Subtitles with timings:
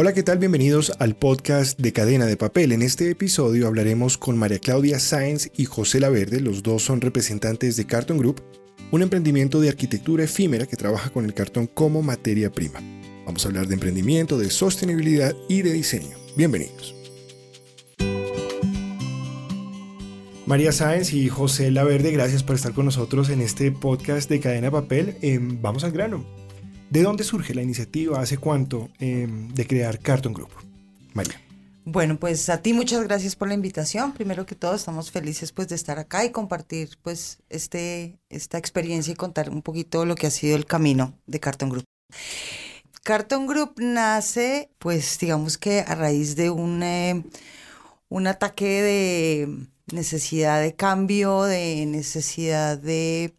[0.00, 0.38] Hola, ¿qué tal?
[0.38, 2.70] Bienvenidos al podcast de Cadena de Papel.
[2.70, 7.76] En este episodio hablaremos con María Claudia Sáenz y José Laverde, los dos son representantes
[7.76, 8.40] de Carton Group,
[8.92, 12.78] un emprendimiento de arquitectura efímera que trabaja con el cartón como materia prima.
[13.26, 16.16] Vamos a hablar de emprendimiento, de sostenibilidad y de diseño.
[16.36, 16.94] Bienvenidos.
[20.46, 24.68] María Sáenz y José Laverde, gracias por estar con nosotros en este podcast de Cadena
[24.68, 25.16] de Papel.
[25.22, 26.24] Em, vamos al grano.
[26.90, 28.20] ¿De dónde surge la iniciativa?
[28.20, 30.50] ¿Hace cuánto em, de crear Carton Group?
[31.12, 31.40] María.
[31.84, 34.12] Bueno, pues a ti muchas gracias por la invitación.
[34.12, 39.12] Primero que todo, estamos felices pues de estar acá y compartir pues este, esta experiencia
[39.12, 41.84] y contar un poquito lo que ha sido el camino de Carton Group.
[43.02, 47.22] Carton Group nace pues digamos que a raíz de un, eh,
[48.08, 49.58] un ataque de
[49.92, 53.34] necesidad de cambio, de necesidad de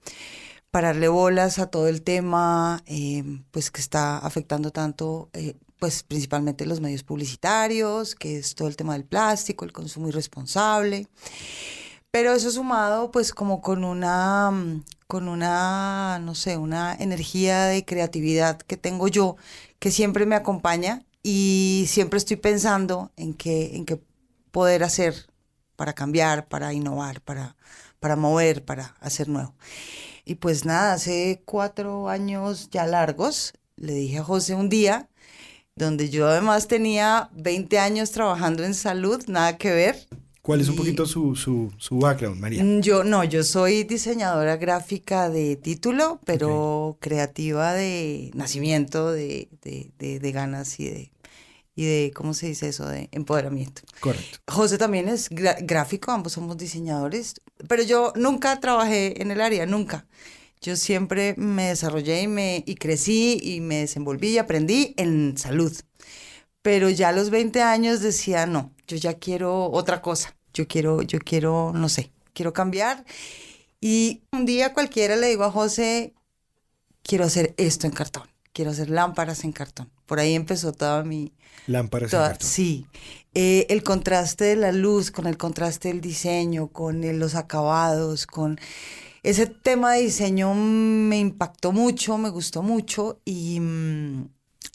[0.71, 6.65] pararle bolas a todo el tema, eh, pues que está afectando tanto, eh, pues principalmente
[6.65, 11.07] los medios publicitarios, que es todo el tema del plástico, el consumo irresponsable.
[12.11, 14.51] Pero eso sumado, pues como con una,
[15.07, 19.37] con una, no sé, una energía de creatividad que tengo yo,
[19.79, 24.01] que siempre me acompaña y siempre estoy pensando en qué, en qué
[24.51, 25.27] poder hacer
[25.75, 27.55] para cambiar, para innovar, para,
[27.99, 29.53] para mover, para hacer nuevo.
[30.25, 35.09] Y pues nada, hace cuatro años ya largos, le dije a José un día,
[35.75, 40.07] donde yo además tenía 20 años trabajando en salud, nada que ver.
[40.41, 42.63] ¿Cuál es un poquito su, su, su, background, María?
[42.63, 49.91] Mm, yo no, yo soy diseñadora gráfica de título, pero creativa de nacimiento, de, de,
[49.99, 51.11] de, de ganas y de,
[51.79, 52.85] y de, ¿cómo se dice eso?
[52.85, 53.83] De empoderamiento.
[54.01, 54.39] Correcto.
[54.49, 57.35] José también es gráfico, ambos somos diseñadores,
[57.69, 60.05] pero yo nunca trabajé en el área, nunca.
[60.59, 65.73] Yo siempre me desarrollé y, me, y crecí y me desenvolví y aprendí en salud.
[66.61, 70.35] Pero ya a los 20 años decía, no, yo ya quiero otra cosa.
[70.53, 73.05] Yo quiero, yo quiero, no sé, quiero cambiar.
[73.79, 76.13] Y un día cualquiera le digo a José,
[77.03, 78.29] quiero hacer esto en cartón
[78.59, 79.89] quiero hacer lámparas en cartón.
[80.09, 81.31] Por ahí empezó toda mi...
[81.67, 82.49] Lámparas cartón.
[82.49, 82.87] Sí.
[83.35, 88.59] Eh, el contraste de la luz, con el contraste del diseño, con los acabados, con...
[89.21, 94.29] Ese tema de diseño me impactó mucho, me gustó mucho y mm,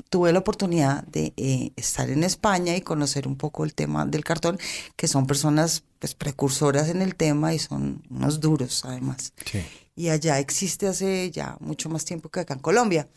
[0.08, 4.22] tuve la oportunidad de eh, estar en España y conocer un poco el tema del
[4.22, 4.60] cartón,
[4.94, 9.32] que son personas pues, precursoras en el tema y son unos duros además.
[9.50, 9.64] Sí.
[9.96, 13.08] Y allá existe hace ya mucho más tiempo que acá en Colombia.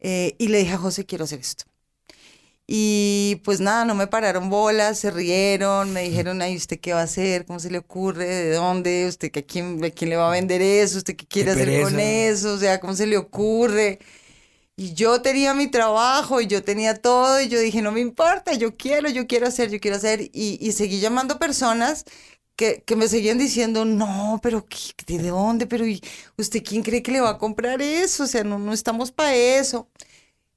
[0.00, 1.64] Eh, y le dije a José, quiero hacer esto.
[2.72, 7.00] Y pues nada, no me pararon bolas, se rieron, me dijeron, ay, ¿usted qué va
[7.00, 7.44] a hacer?
[7.44, 8.26] ¿Cómo se le ocurre?
[8.26, 9.06] ¿De dónde?
[9.08, 10.98] ¿Usted a quién, a quién le va a vender eso?
[10.98, 12.54] ¿Usted qué quiere hacer con eso?
[12.54, 13.98] O sea, ¿cómo se le ocurre?
[14.76, 18.54] Y yo tenía mi trabajo y yo tenía todo y yo dije, no me importa,
[18.54, 20.22] yo quiero, yo quiero hacer, yo quiero hacer.
[20.32, 22.04] Y, y seguí llamando personas
[22.60, 24.66] que, que, me seguían diciendo, no, pero
[25.06, 25.66] ¿de dónde?
[25.66, 25.86] Pero
[26.36, 28.24] ¿usted quién cree que le va a comprar eso?
[28.24, 29.88] O sea, no, no estamos para eso.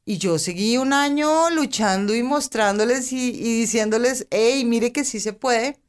[0.06, 5.22] Y yo seguí un año luchando y mostrándoles y, y, diciéndoles, hey, mire que sí
[5.22, 5.80] se puede.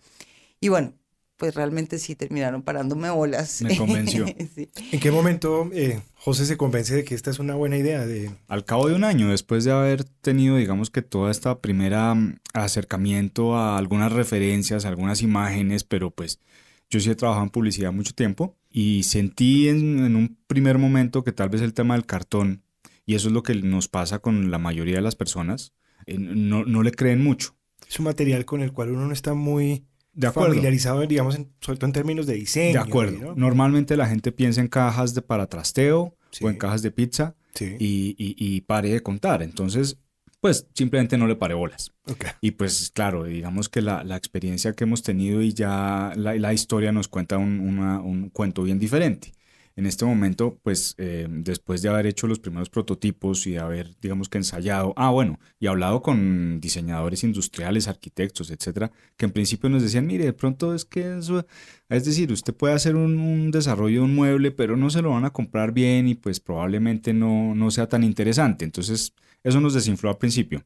[0.61, 0.95] Y bueno,
[1.45, 3.61] pues realmente sí terminaron parándome bolas.
[3.61, 4.25] Me convenció.
[4.55, 4.71] sí.
[4.93, 8.07] ¿En qué momento eh, José se convence de que esta es una buena idea?
[8.07, 8.31] De...
[8.49, 12.37] Al cabo de un año, después de haber tenido, digamos que toda esta primera mm,
[12.55, 16.41] acercamiento a algunas referencias, algunas imágenes, pero pues
[16.89, 21.25] yo sí he trabajado en publicidad mucho tiempo y sentí en, en un primer momento
[21.25, 22.63] que tal vez el tema del cartón,
[23.05, 25.75] y eso es lo que nos pasa con la mayoría de las personas,
[26.07, 27.55] eh, no, no le creen mucho.
[27.87, 29.85] Es un material con el cual uno no está muy
[30.15, 30.49] de acuerdo.
[30.51, 32.73] familiarizado, digamos, en, sobre todo en términos de diseño.
[32.73, 33.19] De acuerdo.
[33.19, 33.35] ¿no?
[33.35, 36.45] Normalmente la gente piensa en cajas de para trasteo Sí.
[36.45, 37.77] o en cajas de pizza Sí.
[37.79, 39.43] y, y, y pare de contar.
[39.43, 39.99] Entonces,
[40.41, 41.93] pues simplemente no le pare bolas.
[42.41, 46.53] Y pues claro, digamos que la, la experiencia que hemos tenido y ya la, la
[46.53, 49.33] historia nos cuenta un, una- un cuento bien diferente.
[49.77, 54.29] En este momento, pues eh, después de haber hecho los primeros prototipos y haber, digamos
[54.29, 59.83] que ensayado, ah, bueno, y hablado con diseñadores industriales, arquitectos, etcétera, que en principio nos
[59.83, 61.45] decían, mire, de pronto es que eso,
[61.89, 65.11] es decir, usted puede hacer un, un desarrollo de un mueble, pero no se lo
[65.11, 68.65] van a comprar bien y pues probablemente no, no sea tan interesante.
[68.65, 69.13] Entonces,
[69.43, 70.65] eso nos desinfló al principio.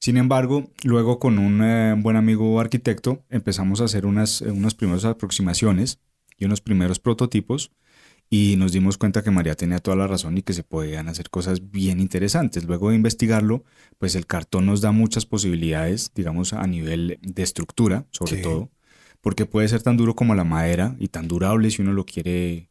[0.00, 4.74] Sin embargo, luego con un eh, buen amigo arquitecto empezamos a hacer unas, eh, unas
[4.74, 6.00] primeras aproximaciones
[6.36, 7.70] y unos primeros prototipos
[8.30, 11.30] y nos dimos cuenta que María tenía toda la razón y que se podían hacer
[11.30, 12.64] cosas bien interesantes.
[12.64, 13.64] Luego de investigarlo,
[13.98, 18.42] pues el cartón nos da muchas posibilidades, digamos, a nivel de estructura, sobre Sí.
[18.42, 18.70] todo,
[19.20, 22.70] porque puede ser tan duro como la madera y tan durable si uno lo quiere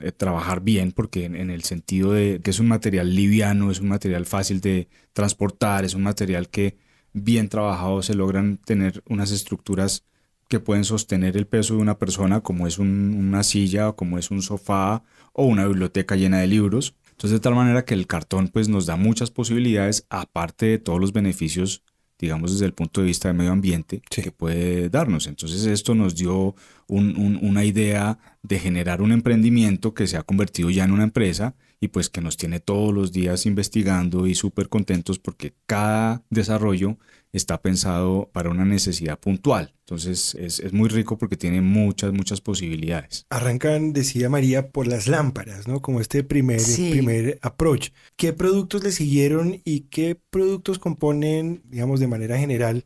[0.00, 3.88] eh, trabajar bien, porque en, el sentido de que es un material liviano, es un
[3.88, 6.76] material fácil de transportar, es un material que
[7.12, 10.04] bien trabajado se logran tener unas estructuras
[10.48, 14.42] que pueden sostener el peso de una persona, como es una silla, como es un
[14.42, 15.02] sofá
[15.32, 16.94] o una biblioteca llena de libros.
[17.10, 21.00] Entonces, de tal manera que el cartón pues, nos da muchas posibilidades, aparte de todos
[21.00, 21.82] los beneficios
[22.18, 25.26] digamos desde el punto de vista del medio ambiente que puede darnos.
[25.26, 26.54] Entonces esto nos dio
[26.88, 31.88] una idea de generar un emprendimiento que se ha convertido ya en una empresa y
[31.88, 36.98] pues que nos tiene todos los días investigando y súper contentos porque cada desarrollo
[37.32, 39.74] está pensado para una necesidad puntual.
[39.80, 43.26] Entonces es, muy rico porque tiene muchas, muchas posibilidades.
[43.30, 45.80] Arrancan, decía María, por las lámparas, ¿no?
[45.80, 47.90] Como este primer, primer approach.
[48.16, 52.84] ¿Qué productos le siguieron y qué productos componen, digamos, de manera general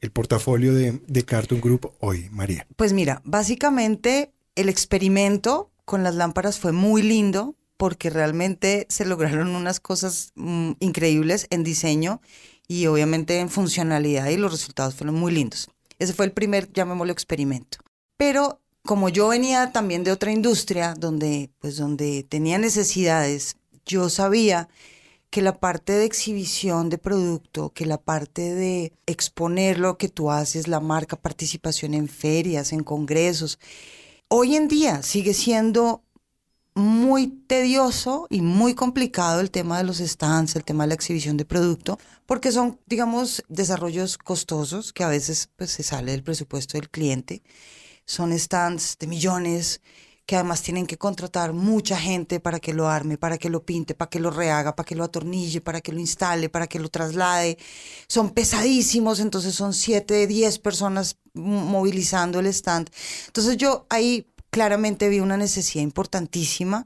[0.00, 2.66] el portafolio de, de Cartoon Group hoy, María?
[2.76, 9.56] Pues mira, básicamente el experimento con las lámparas fue muy lindo porque realmente se lograron
[9.56, 12.20] unas cosas mm, increíbles en diseño
[12.66, 15.70] y obviamente en funcionalidad y los resultados fueron muy lindos.
[15.98, 17.78] Ese fue el primer, llamémoslo, experimento.
[18.18, 24.68] Pero como yo venía también de otra industria donde, pues, donde tenía necesidades, yo sabía
[25.30, 30.30] que la parte de exhibición de producto, que la parte de exponer lo que tú
[30.30, 33.58] haces, la marca, participación en ferias, en congresos,
[34.28, 36.02] hoy en día sigue siendo
[36.78, 41.36] muy tedioso y muy complicado el tema de los stands, el tema de la exhibición
[41.36, 46.78] de producto, porque son, digamos, desarrollos costosos que a veces pues, se sale del presupuesto
[46.78, 47.42] del cliente.
[48.06, 49.80] Son stands de millones
[50.24, 53.94] que además tienen que contratar mucha gente para que lo arme, para que lo pinte,
[53.94, 56.90] para que lo rehaga, para que lo atornille, para que lo instale, para que lo
[56.90, 57.56] traslade.
[58.08, 62.90] Son pesadísimos, entonces son 7, 10 personas movilizando el stand.
[63.28, 64.26] Entonces yo ahí
[64.58, 66.84] claramente vi una necesidad importantísima,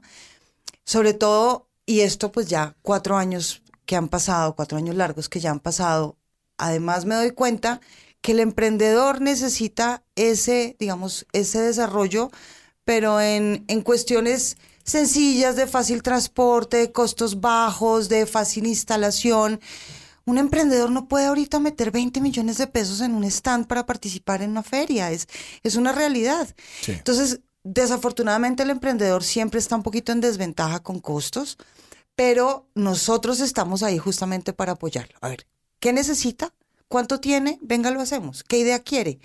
[0.85, 5.39] sobre todo, y esto pues ya cuatro años que han pasado, cuatro años largos que
[5.39, 6.15] ya han pasado,
[6.59, 7.81] además me doy cuenta
[8.21, 12.29] que el emprendedor necesita ese, digamos, ese desarrollo,
[12.85, 19.59] pero en, en cuestiones sencillas de fácil transporte, de costos bajos, de fácil instalación.
[20.25, 24.43] Un emprendedor no puede ahorita meter 20 millones de pesos en un stand para participar
[24.43, 25.27] en una feria, es,
[25.63, 26.47] es una realidad.
[26.87, 31.57] Entonces, Desafortunadamente el emprendedor siempre está un poquito en desventaja con costos,
[32.15, 35.17] pero nosotros estamos ahí justamente para apoyarlo.
[35.21, 35.47] A ver,
[35.79, 36.53] ¿qué necesita?
[36.87, 37.57] ¿Cuánto tiene?
[37.61, 38.43] Venga, lo hacemos.
[38.43, 39.19] ¿Qué idea quiere?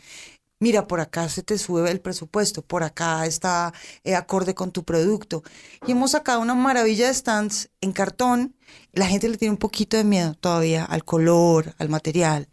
[0.61, 4.85] Mira, por acá se te sube el presupuesto, por acá está eh, acorde con tu
[4.85, 5.45] producto.
[5.87, 8.57] Y hemos sacado una maravilla de stands en cartón.
[8.93, 12.49] La gente le tiene un poquito de miedo todavía al color, al material.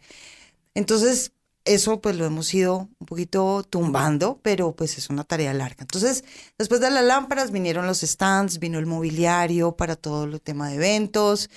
[0.74, 1.32] Entonces,
[1.66, 5.82] eso pues lo hemos ido un poquito tumbando, pero pues es una tarea larga.
[5.82, 6.24] Entonces,
[6.58, 10.76] después de las lámparas vinieron los stands, vino el mobiliario para todo el tema de
[10.76, 11.50] eventos.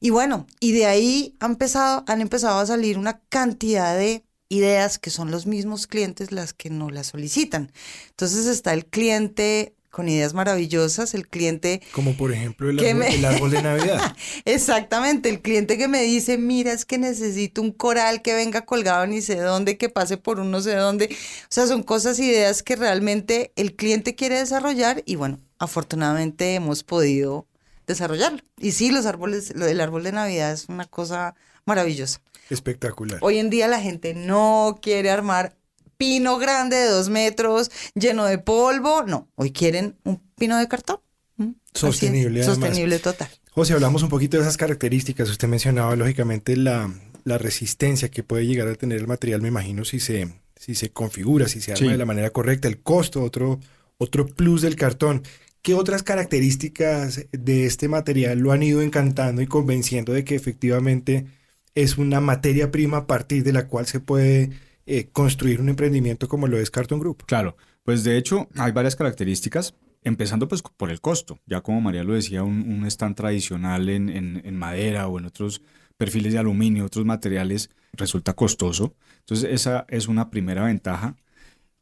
[0.00, 4.98] Y bueno, y de ahí han empezado, han empezado a salir una cantidad de ideas
[4.98, 7.72] que son los mismos clientes las que no las solicitan.
[8.10, 11.80] Entonces está el cliente con ideas maravillosas, el cliente...
[11.92, 14.16] Como por ejemplo el árbol, de Navidad.
[14.44, 19.06] Exactamente, el cliente que me dice, mira, es que necesito un coral que venga colgado
[19.06, 21.10] ni sé dónde, que pase por un no sé dónde.
[21.44, 26.82] O sea, son cosas, ideas que realmente el cliente quiere desarrollar y bueno, afortunadamente hemos
[26.82, 27.46] podido
[27.86, 28.40] desarrollarlo.
[28.58, 31.36] Y sí, los árboles, lo del árbol de Navidad es una cosa
[31.66, 32.20] maravillosa.
[32.50, 33.20] Espectacular.
[33.22, 35.54] Hoy en día la gente no quiere armar
[35.96, 39.04] pino grande de dos metros, lleno de polvo.
[39.06, 41.00] No, hoy quieren un pino de cartón.
[41.36, 41.52] ¿Mm?
[41.72, 42.42] Sostenible.
[42.44, 43.28] Sostenible total.
[43.50, 45.30] José, hablamos un poquito de esas características.
[45.30, 46.92] Usted mencionaba, lógicamente, la,
[47.24, 50.90] la resistencia que puede llegar a tener el material, me imagino, si se, si se
[50.90, 52.68] configura, si se arma de la manera correcta.
[52.68, 53.60] El costo, otro,
[53.98, 55.22] otro plus del cartón.
[55.62, 61.26] ¿Qué otras características de este material lo han ido encantando y convenciendo de que efectivamente
[61.74, 64.50] es una materia prima a partir de la cual se puede
[64.86, 67.24] eh, construir un emprendimiento como lo es Carton Group?
[67.26, 71.38] Claro, pues de hecho hay varias características, empezando pues por el costo.
[71.46, 75.62] Ya como María lo decía, un, stand tradicional en, en, madera o en otros
[75.96, 78.94] perfiles de aluminio, otros materiales, resulta costoso.
[79.20, 81.16] Entonces esa es una primera ventaja.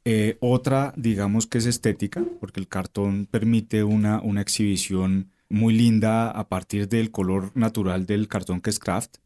[0.05, 6.31] Eh, otra, digamos que es estética, porque el cartón permite una, una exhibición muy linda
[6.31, 9.17] a partir del color natural del cartón que es craft,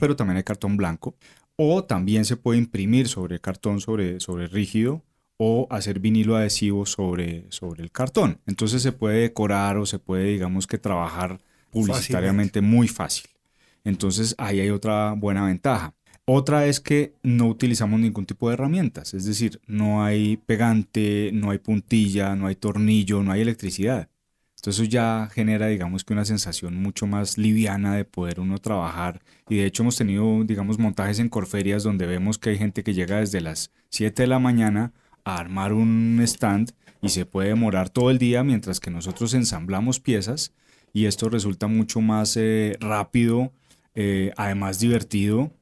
[0.00, 1.16] pero también hay cartón blanco
[1.56, 5.02] o también se puede imprimir sobre cartón sobre, sobre rígido
[5.38, 8.40] o hacer vinilo adhesivo sobre, sobre el cartón.
[8.46, 13.28] Entonces se puede decorar o se puede, digamos que trabajar publicitariamente muy fácil.
[13.84, 15.94] Entonces ahí hay otra buena ventaja.
[16.24, 21.52] Otra es que no utilizamos ningún tipo de herramientas, es decir, no hay pegante, no
[21.52, 24.08] hay puntilla, no hay tornillo, no hay electricidad.
[24.66, 29.22] Entonces eso ya genera, digamos que una sensación mucho más liviana de poder uno trabajar.
[29.48, 32.92] Y de hecho hemos tenido, digamos, montajes en Corferias donde vemos que hay gente que
[32.92, 34.92] llega desde las 7 de la mañana
[35.22, 40.00] a armar un stand y se puede demorar todo el día mientras que nosotros ensamblamos
[40.00, 40.52] piezas
[40.92, 43.52] y esto resulta mucho más eh, rápido,
[43.94, 45.52] eh, además divertido,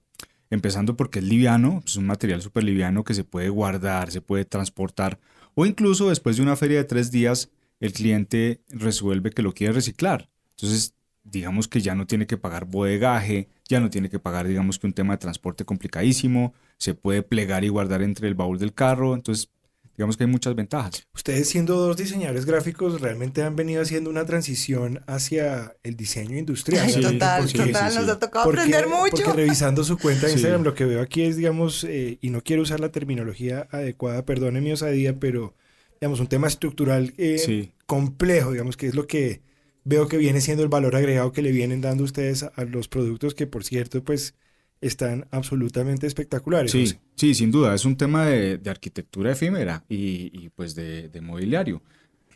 [0.49, 4.47] empezando porque es liviano, es un material súper liviano que se puede guardar, se puede
[4.47, 5.19] transportar
[5.55, 7.51] o incluso después de una feria de tres días
[7.85, 10.31] el cliente resuelve que lo quiere reciclar.
[10.53, 14.79] Entonces, digamos que ya no tiene que pagar bodegaje, ya no tiene que pagar, digamos
[14.79, 18.73] que un tema de transporte complicadísimo, se puede plegar y guardar entre el baúl del
[18.73, 19.51] carro, entonces
[19.97, 21.07] digamos que hay muchas ventajas.
[21.15, 26.91] Ustedes siendo dos diseñadores gráficos realmente han venido haciendo una transición hacia el diseño industrial.
[26.91, 29.25] total, total, nos ha tocado aprender mucho.
[29.25, 32.41] Porque revisando su cuenta de Instagram lo que veo aquí es, digamos, eh, y no
[32.41, 35.55] quiero usar la terminología adecuada, perdone mi osadía, pero
[36.01, 39.43] digamos, un tema estructural eh, complejo, digamos, que es lo que
[39.85, 43.35] veo que viene siendo el valor agregado que le vienen dando ustedes a los productos
[43.35, 44.35] que, por cierto, pues
[44.81, 46.71] están absolutamente espectaculares.
[46.71, 51.83] Sí, sí, sin duda, es un tema de, arquitectura efímera y, pues de, mobiliario.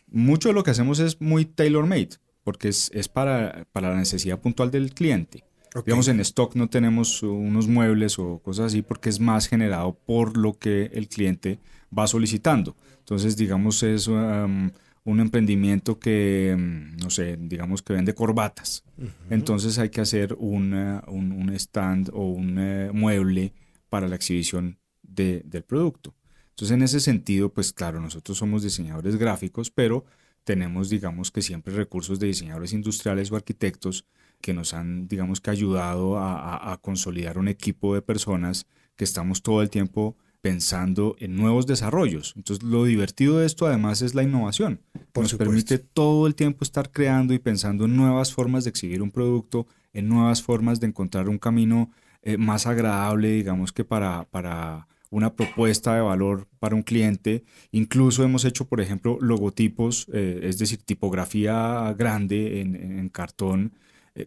[0.07, 4.71] Mucho de lo que hacemos es muy tailor-made, porque es, para, para, la necesidad puntual
[4.71, 5.43] del cliente.
[5.85, 10.35] Digamos, en stock no tenemos unos muebles o cosas así porque es más generado por
[10.35, 11.59] lo que el cliente
[11.95, 12.75] va solicitando.
[12.99, 14.71] Entonces, digamos, es um,
[15.03, 18.83] un emprendimiento que, um, no sé, digamos que vende corbatas.
[19.29, 20.73] Entonces hay que hacer un,
[21.07, 23.53] un, stand o un eh, mueble
[23.89, 26.15] para la exhibición de, del producto.
[26.49, 30.03] Entonces, en ese sentido, pues claro, nosotros somos diseñadores gráficos, pero
[30.43, 34.05] tenemos, digamos que siempre recursos de diseñadores industriales o arquitectos
[34.41, 39.41] que nos han, digamos que, ayudado a, a consolidar un equipo de personas que estamos
[39.41, 42.33] todo el tiempo pensando en nuevos desarrollos.
[42.35, 44.81] Entonces, lo divertido de esto además es la innovación.
[45.15, 49.11] Nos permite todo el tiempo estar creando y pensando en nuevas formas de exhibir un
[49.11, 51.91] producto, en nuevas formas de encontrar un camino
[52.21, 57.43] eh, más agradable, digamos que para, para una propuesta de valor para un cliente.
[57.71, 63.73] Incluso hemos hecho, por ejemplo, logotipos, eh, es decir, tipografía grande en, cartón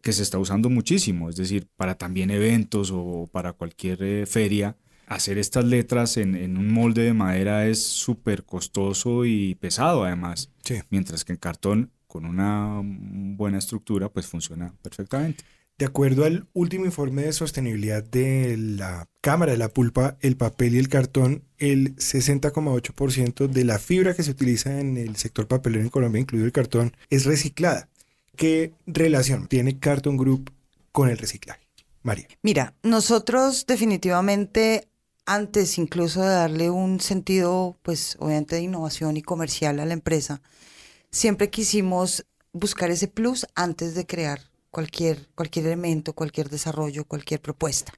[0.00, 5.38] que se está usando muchísimo, es decir, para también eventos o para cualquier feria hacer
[5.38, 10.50] estas letras en, un molde de madera es súper costoso y pesado además.
[10.90, 15.44] Mientras que en cartón, con una buena estructura, pues funciona perfectamente.
[15.78, 20.74] De acuerdo al último informe de sostenibilidad de la Cámara de la Pulpa, el papel
[20.74, 25.82] y el cartón, el 60,8% de la fibra que se utiliza en el sector papelero
[25.82, 27.88] en Colombia, incluido el cartón, es reciclada.
[28.36, 30.52] ¿Qué relación tiene Carton Group
[30.90, 31.62] con el reciclaje?
[32.02, 32.26] María.
[32.42, 34.88] Mira, nosotros definitivamente
[35.24, 40.42] antes incluso de darle un sentido, pues obviamente de innovación y comercial a la empresa,
[41.10, 47.92] siempre quisimos buscar ese plus antes de crear cualquier, cualquier elemento, cualquier desarrollo, cualquier propuesta.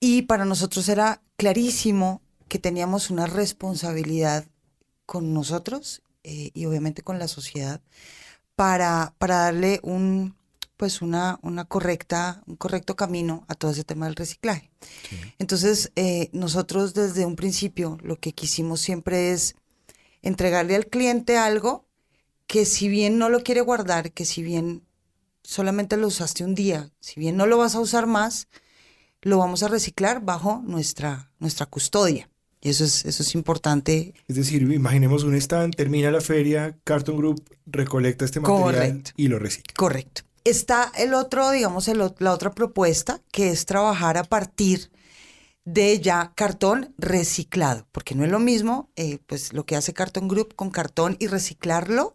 [0.00, 4.46] Y para nosotros era clarísimo que teníamos una responsabilidad
[5.06, 7.80] con nosotros eh, y obviamente con la sociedad
[8.58, 10.34] para, para darle un,
[10.76, 14.68] pues una, una correcta, un correcto camino a todo ese tema del reciclaje.
[15.38, 19.54] Entonces, eh, nosotros desde un principio lo que quisimos siempre es
[20.22, 21.86] entregarle al cliente algo
[22.48, 24.82] que si bien no lo quiere guardar, que si bien
[25.44, 28.48] solamente lo usaste un día, si bien no lo vas a usar más,
[29.22, 32.28] lo vamos a reciclar bajo nuestra, nuestra custodia.
[32.60, 34.14] Y eso es, eso es importante.
[34.26, 39.38] Es decir, imaginemos un stand, termina la feria, Carton Group recolecta este material y lo
[39.38, 39.74] recicla.
[39.76, 40.22] Correcto.
[40.44, 44.90] Está el otro, digamos, la otra propuesta, que es trabajar a partir
[45.64, 50.26] de ya cartón reciclado, porque no es lo mismo, eh, pues lo que hace Cartón
[50.26, 52.14] Group con cartón y reciclarlo,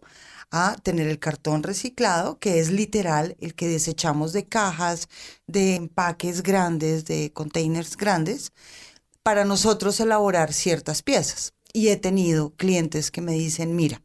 [0.50, 5.08] a tener el cartón reciclado, que es literal el que desechamos de cajas,
[5.46, 8.52] de empaques grandes, de containers grandes,
[9.24, 11.54] para nosotros elaborar ciertas piezas.
[11.72, 14.00] Y he tenido clientes que me dicen, mira,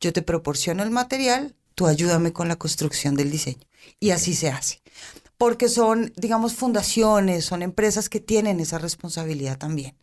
[0.00, 3.60] yo te proporciono el material, tú ayúdame con la construcción del diseño.
[4.00, 4.80] Y así se hace.
[5.36, 9.94] Porque son, digamos, fundaciones, son empresas que tienen esa responsabilidad también.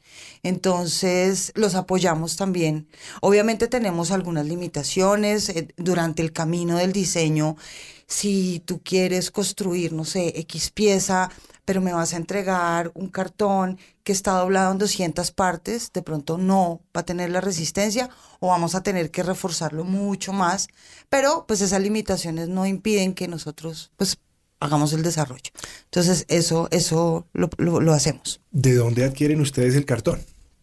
[0.43, 2.87] Entonces, los apoyamos también.
[3.21, 7.57] Obviamente tenemos algunas limitaciones eh, durante el camino del diseño.
[8.05, 11.31] Si tú quieres construir, no sé, X pieza,
[11.69, 16.39] pero me vas a entregar un cartón que está doblado en 200 partes, de pronto
[16.39, 18.09] no va a tener la resistencia
[18.39, 20.67] o vamos a tener que reforzarlo mucho más,
[21.09, 24.17] pero pues esas limitaciones no impiden que nosotros pues
[24.59, 25.51] hagamos el desarrollo.
[25.83, 28.41] Entonces eso, eso lo, hacemos.
[28.49, 30.19] ¿De dónde adquieren ustedes el cartón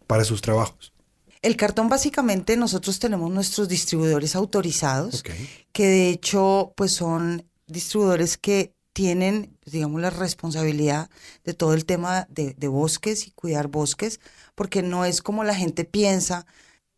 [0.07, 0.91] para sus trabajos?
[1.41, 5.23] El cartón básicamente nosotros tenemos nuestros distribuidores autorizados,
[5.71, 11.11] que de hecho pues son distribuidores que tienen, digamos, la responsabilidad
[11.43, 14.19] de todo el tema de, bosques y cuidar bosques,
[14.55, 16.47] porque no es como la gente piensa,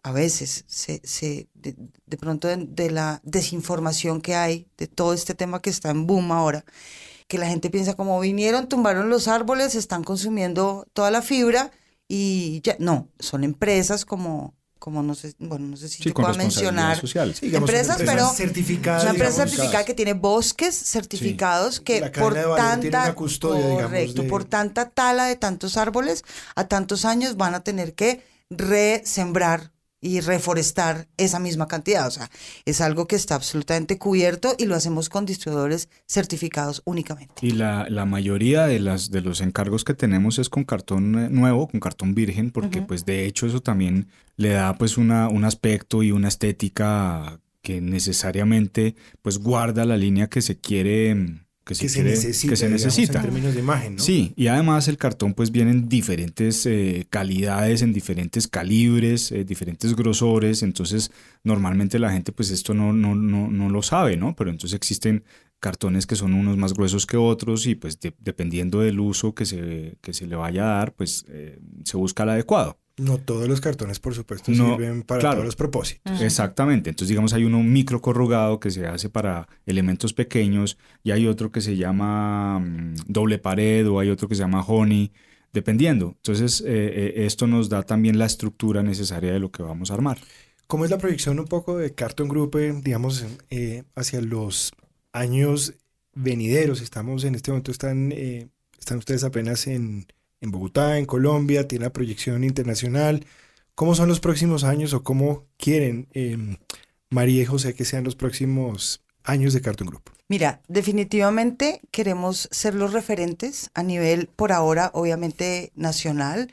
[0.02, 1.76] a veces, se, se de,
[2.06, 6.32] de, pronto de, la desinformación que hay de todo este tema que está en boom
[6.32, 6.64] ahora,
[7.28, 11.70] que la gente piensa como vinieron, tumbaron los árboles, están consumiendo toda la fibra
[12.08, 16.34] y ya, no, son empresas como como no sé, bueno, no sé si sí, puedo
[16.36, 17.36] mencionar social.
[17.42, 24.46] empresas, pero certificada, una empresa certificada que tiene bosques certificados que por tanta correcto, por
[24.46, 26.24] tanta tala de tantos árboles
[26.56, 32.08] a tantos años van a tener que resembrar y reforestar esa misma cantidad.
[32.08, 32.30] O sea,
[32.66, 37.34] es algo que está absolutamente cubierto y lo hacemos con distribuidores certificados únicamente.
[37.42, 41.30] Y la, la mayoría de, las, de los encargos que tenemos es con cartón eh,
[41.30, 45.44] nuevo, con cartón virgen, porque pues de hecho eso también le da pues una, un
[45.44, 51.42] aspecto y una estética que necesariamente pues guarda la línea que se quiere
[51.78, 53.20] que, se, necesita, que se necesita.
[53.20, 54.04] en términos de imagen, ¿no?
[54.04, 59.44] Sí, y además el cartón pues viene en diferentes eh, calidades, en diferentes calibres, eh,
[59.44, 61.12] diferentes grosores, entonces
[61.44, 64.36] normalmente la gente pues esto no, no, no, no lo sabe, ¿no?
[64.36, 65.24] Pero entonces existen
[65.60, 69.98] cartones que son unos más gruesos que otros y pues dependiendo del uso que se,
[70.02, 72.78] que se le vaya a dar, pues eh, se busca el adecuado.
[73.00, 76.22] No todos los cartones, por supuesto, sirven para todos los propósitos.
[76.22, 76.90] Exactamente.
[76.90, 81.52] Entonces, digamos, hay uno micro corrugado que se hace para elementos pequeños y hay otro
[81.52, 85.14] que se llama mm, doble pared o hay otro que se llama honey,
[85.54, 86.16] dependiendo.
[86.18, 89.94] Entonces, eh, eh, esto nos da también la estructura necesaria de lo que vamos a
[89.94, 90.18] armar.
[90.68, 93.26] ¿Cómo es la proyección un poco de Carton Group, eh, digamos,
[93.96, 94.72] hacia los
[95.14, 95.74] años
[96.14, 96.82] venideros?
[96.82, 100.06] Estamos en este momento, están, están ustedes apenas en
[100.42, 103.26] en Bogotá, en Colombia, tiene la proyección internacional.
[103.76, 106.58] ¿Cómo son los próximos años o cómo quieren em,
[107.10, 110.12] María y José que sean los próximos años de Cartoon Group?
[110.28, 116.52] Mira, definitivamente queremos ser los referentes a nivel, por ahora, obviamente nacional,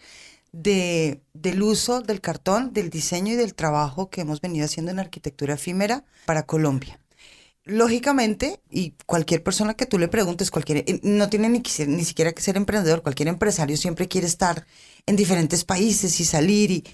[0.52, 4.98] de, del uso del cartón, del diseño y del trabajo que hemos venido haciendo en
[4.98, 6.98] arquitectura efímera para Colombia
[7.66, 12.32] lógicamente, y cualquier persona que tú le preguntes, cualquier, eh, no tiene ni, ni siquiera
[12.32, 14.66] que ser emprendedor, cualquier empresario siempre quiere estar
[15.04, 16.84] en diferentes países y salir y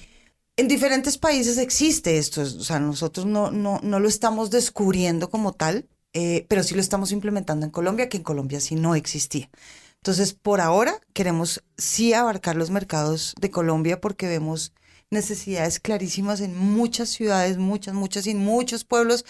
[0.56, 5.52] en diferentes países existe esto, o sea, nosotros no, no, no lo estamos descubriendo como
[5.52, 9.50] tal, eh, pero sí lo estamos implementando en Colombia, que en Colombia sí no existía.
[9.96, 14.72] Entonces, por ahora queremos sí abarcar los mercados de Colombia porque vemos
[15.10, 19.24] necesidades clarísimas en muchas ciudades, muchas, muchas, y muchos pueblos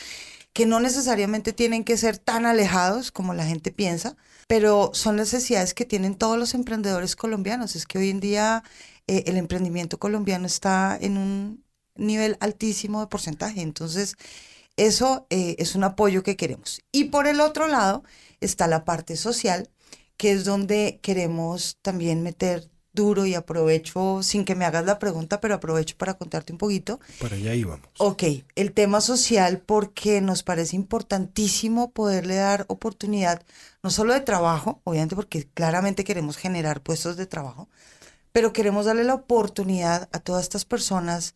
[0.53, 4.17] que no necesariamente tienen que ser tan alejados como la gente piensa,
[4.49, 7.77] pero son necesidades que tienen todos los emprendedores colombianos.
[7.77, 8.63] Es que hoy en día
[9.07, 13.63] eh, el emprendimiento colombiano está en un nivel altísimo de porcentaje.
[13.63, 14.17] Entonces,
[14.77, 16.83] eso eh, es un apoyo que queremos.
[16.93, 18.05] Y por el otro lado
[18.41, 19.71] está la parte social,
[20.17, 25.41] que es donde queremos también meter duro y aprovecho, sin que me hagas la pregunta,
[25.41, 27.01] pero aprovecho para contarte un poquito.
[27.21, 27.89] Para allá íbamos.
[27.99, 28.25] Ok,
[28.55, 33.43] el tema social porque nos parece importantísimo poderle dar oportunidad,
[33.83, 37.69] no solo de trabajo, obviamente porque claramente queremos generar puestos de trabajo,
[38.33, 41.35] pero queremos darle la oportunidad a todas estas personas,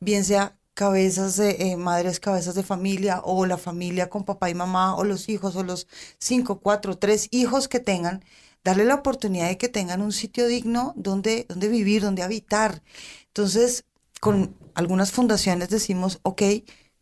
[0.00, 4.54] bien sea cabezas de eh, madres, cabezas de familia o la familia con papá y
[4.54, 5.86] mamá o los hijos o los
[6.18, 8.24] cinco, cuatro, tres hijos que tengan,
[8.64, 12.82] darle la oportunidad de que tengan un sitio digno donde, donde vivir, donde habitar.
[13.28, 13.84] Entonces,
[14.20, 16.42] con algunas fundaciones decimos, ok,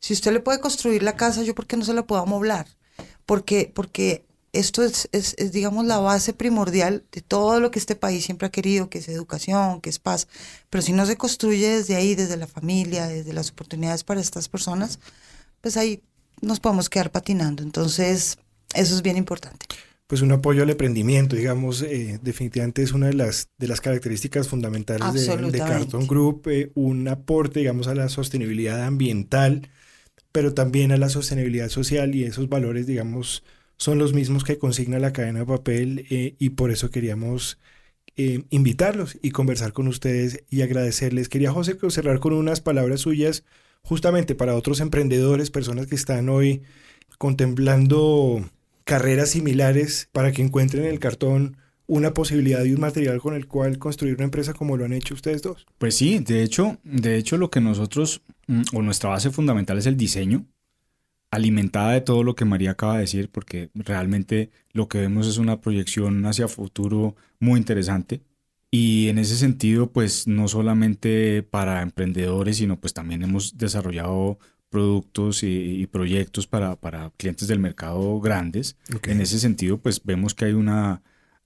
[0.01, 2.66] si usted le puede construir la casa, yo por qué no se la puedo amoblar?
[3.25, 8.25] Porque, porque esto es, es, digamos, la base primordial de todo lo que este país
[8.25, 10.27] siempre ha querido, que es educación, que es paz.
[10.68, 14.48] Pero si no se construye desde ahí, desde la familia, desde las oportunidades para estas
[14.48, 14.98] personas,
[15.61, 16.03] pues ahí
[16.40, 17.62] nos podemos quedar patinando.
[17.62, 18.38] Entonces,
[18.75, 19.66] eso es bien importante
[20.12, 24.46] pues un apoyo al emprendimiento, digamos, eh, definitivamente es una de las, de las características
[24.46, 29.70] fundamentales de, de, Carton Group, eh, un aporte, digamos, a la sostenibilidad ambiental,
[30.31, 33.42] pero también a la sostenibilidad social y esos valores, digamos,
[33.79, 37.59] son los mismos que consigna la cadena de papel eh, y por eso queríamos
[38.14, 41.31] invitarlos y conversar con ustedes y agradecerles.
[41.31, 43.44] Quería, José, cerrar con unas palabras suyas
[43.81, 46.61] justamente para otros emprendedores, personas que están hoy
[47.16, 48.44] contemplando
[48.85, 53.47] carreras similares para que encuentren en el cartón una posibilidad y un material con el
[53.47, 55.66] cual construir una empresa como lo han hecho ustedes dos.
[55.79, 59.87] Pues sí, de hecho, de hecho lo que nosotros mm, o nuestra base fundamental es
[59.87, 60.47] el diseño,
[61.31, 65.38] alimentada de todo lo que María acaba de decir, porque realmente lo que vemos es
[65.38, 68.23] una proyección hacia futuro muy interesante.
[68.71, 74.38] Y en ese sentido, pues no solamente para emprendedores, sino pues también hemos desarrollado
[74.72, 78.76] productos y, proyectos para, para, clientes del mercado grandes.
[79.04, 81.02] En ese sentido, pues vemos que hay una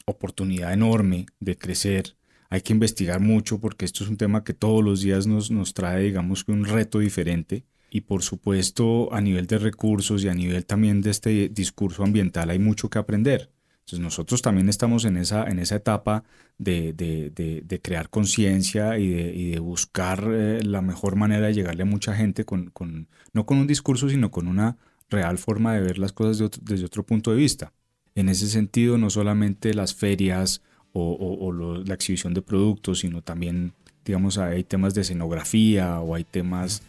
[0.06, 2.16] oportunidad enorme de crecer.
[2.48, 5.74] Hay que investigar mucho porque esto es un tema que todos los días nos, nos
[5.74, 7.64] trae, digamos, un reto diferente.
[7.90, 12.50] Y por supuesto, a nivel de recursos y a nivel también de este discurso ambiental
[12.50, 13.50] hay mucho que aprender.
[13.86, 16.24] Entonces nosotros también estamos en esa, en esa etapa
[16.58, 17.30] de, de,
[17.64, 22.12] de, crear conciencia y, y de, buscar eh, la mejor manera de llegarle a mucha
[22.16, 24.76] gente, con, con, no con un discurso, sino con una
[25.08, 27.72] real forma de ver las cosas desde otro punto de vista.
[28.16, 33.72] En ese sentido, no solamente las ferias o, o, la exhibición de productos, sino también,
[34.04, 36.82] digamos, hay temas de escenografía o hay temas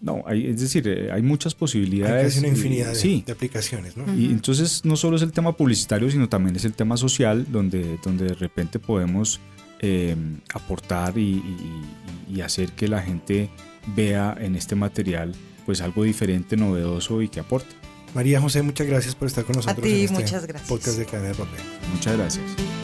[0.00, 2.34] no, hay, es decir, eh, hay muchas posibilidades.
[2.34, 4.04] Hay una infinidad de, aplicaciones, ¿no?
[4.14, 7.98] Y entonces no solo es el tema publicitario, sino también es el tema social, donde,
[8.04, 9.40] donde de repente podemos
[9.80, 11.42] em, aportar y,
[12.44, 13.50] hacer que la gente
[13.96, 15.34] vea en este material
[15.66, 17.74] pues algo diferente, novedoso y que aporte.
[18.14, 20.68] María José, muchas gracias por estar con nosotros en este muchas gracias.
[20.68, 21.60] podcast de Cadena de Papel.
[21.92, 22.77] Muchas gracias.